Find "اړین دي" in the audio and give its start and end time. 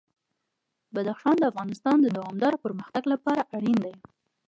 3.57-3.93